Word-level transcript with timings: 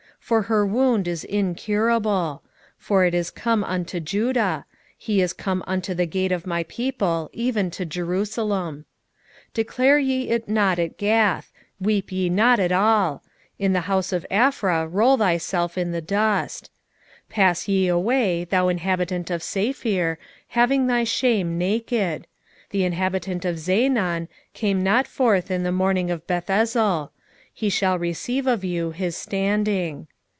1:9 0.23 0.27
For 0.37 0.41
her 0.43 0.65
wound 0.65 1.07
is 1.09 1.23
incurable; 1.25 2.41
for 2.77 3.03
it 3.03 3.13
is 3.13 3.31
come 3.31 3.63
unto 3.65 3.99
Judah; 3.99 4.65
he 4.97 5.19
is 5.19 5.33
come 5.33 5.61
unto 5.67 5.93
the 5.95 6.05
gate 6.05 6.31
of 6.31 6.45
my 6.47 6.61
people, 6.63 7.29
even 7.33 7.69
to 7.71 7.85
Jerusalem. 7.85 8.85
1:10 9.49 9.53
Declare 9.55 9.99
ye 9.99 10.29
it 10.29 10.47
not 10.47 10.77
at 10.79 10.97
Gath, 10.97 11.51
weep 11.81 12.11
ye 12.13 12.29
not 12.29 12.59
at 12.61 12.71
all: 12.71 13.23
in 13.59 13.73
the 13.73 13.81
house 13.89 14.13
of 14.13 14.25
Aphrah 14.31 14.87
roll 14.89 15.17
thyself 15.17 15.77
in 15.77 15.91
the 15.91 16.01
dust. 16.01 16.69
1:11 17.29 17.29
Pass 17.29 17.67
ye 17.67 17.87
away, 17.89 18.45
thou 18.45 18.69
inhabitant 18.69 19.29
of 19.31 19.43
Saphir, 19.43 20.17
having 20.49 20.85
thy 20.87 21.03
shame 21.03 21.57
naked: 21.57 22.25
the 22.69 22.85
inhabitant 22.85 23.43
of 23.43 23.57
Zaanan 23.59 24.29
came 24.53 24.81
not 24.81 25.07
forth 25.07 25.49
in 25.51 25.63
the 25.63 25.73
mourning 25.73 26.09
of 26.09 26.25
Bethezel; 26.25 27.11
he 27.53 27.67
shall 27.69 27.99
receive 27.99 28.47
of 28.47 28.63
you 28.63 28.91
his 28.91 29.17
standing. 29.17 30.07